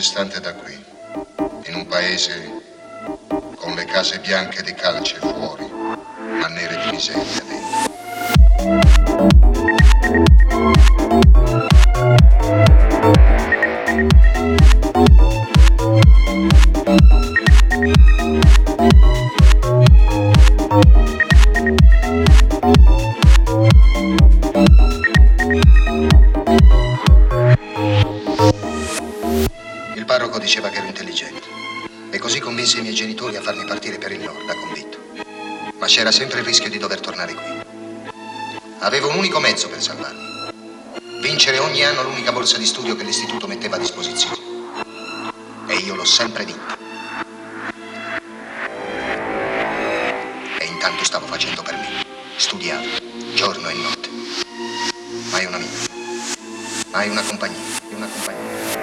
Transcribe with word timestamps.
distante 0.00 0.40
da 0.40 0.54
qui, 0.54 0.82
in 1.66 1.74
un 1.74 1.86
paese 1.86 2.50
con 3.56 3.74
le 3.74 3.84
case 3.84 4.18
bianche 4.20 4.62
di 4.62 4.72
calce 4.72 5.16
fuori, 5.16 5.70
ma 5.70 6.46
nere 6.48 6.74
di 6.86 6.92
miseria 6.92 7.49
Parroco 30.30 30.38
diceva 30.38 30.68
che 30.68 30.78
ero 30.78 30.86
intelligente 30.86 31.42
e 32.10 32.18
così 32.20 32.38
convinse 32.38 32.78
i 32.78 32.82
miei 32.82 32.94
genitori 32.94 33.34
a 33.34 33.42
farmi 33.42 33.64
partire 33.64 33.98
per 33.98 34.12
il 34.12 34.20
nord, 34.20 34.46
da 34.46 34.54
convitto. 34.54 34.98
Ma 35.76 35.86
c'era 35.86 36.12
sempre 36.12 36.38
il 36.38 36.44
rischio 36.44 36.70
di 36.70 36.78
dover 36.78 37.00
tornare 37.00 37.34
qui. 37.34 37.44
Avevo 38.78 39.08
un 39.08 39.16
unico 39.16 39.40
mezzo 39.40 39.68
per 39.68 39.82
salvarmi. 39.82 40.20
Vincere 41.20 41.58
ogni 41.58 41.84
anno 41.84 42.04
l'unica 42.04 42.30
borsa 42.30 42.58
di 42.58 42.64
studio 42.64 42.94
che 42.94 43.02
l'istituto 43.02 43.48
metteva 43.48 43.74
a 43.74 43.80
disposizione. 43.80 44.36
E 45.66 45.74
io 45.74 45.96
l'ho 45.96 46.04
sempre 46.04 46.44
vinta. 46.44 46.78
E 50.58 50.64
intanto 50.64 51.04
stavo 51.04 51.26
facendo 51.26 51.62
per 51.62 51.74
me. 51.74 52.04
Studiavo, 52.36 52.86
giorno 53.34 53.68
e 53.68 53.74
notte. 53.74 54.08
Mai 55.30 55.44
un 55.44 55.54
amico. 55.54 55.88
Mai 56.92 57.08
una 57.08 57.22
compagnia. 57.22 57.58
Una 57.90 58.06
compagnia. 58.06 58.79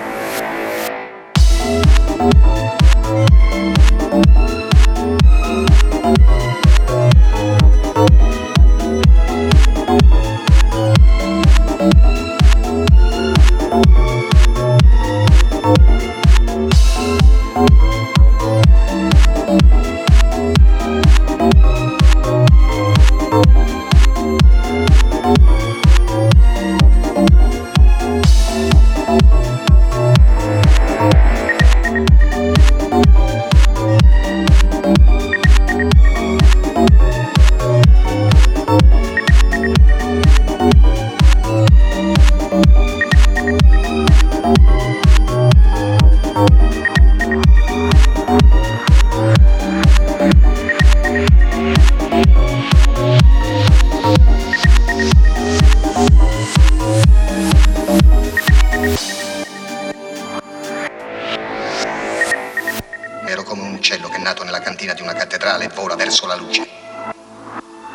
Cantina 64.87 64.93
di 64.93 65.01
una 65.01 65.13
cattedrale 65.13 65.67
vola 65.69 65.95
verso 65.95 66.25
la 66.25 66.35
luce. 66.35 66.65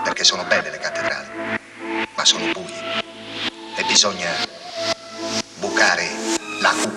Perché 0.04 0.25
sono 0.25 0.44
belle 0.44 0.70
le 0.70 0.78
cattedrali, 0.78 1.58
ma 2.14 2.25
sono 2.25 2.53
buie. 2.53 3.03
E 3.76 3.84
bisogna 3.86 4.30
bucare 5.58 6.08
la 6.60 6.70
cupola 6.70 6.91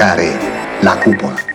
Bucare 0.00 0.32
la 0.80 0.96
cupola. 0.96 1.49